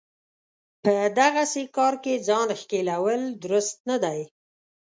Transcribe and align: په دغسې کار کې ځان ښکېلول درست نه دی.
په 0.83 0.93
دغسې 1.19 1.63
کار 1.77 1.93
کې 2.03 2.23
ځان 2.27 2.47
ښکېلول 2.59 3.21
درست 3.43 3.77
نه 3.89 3.97
دی. 4.03 4.19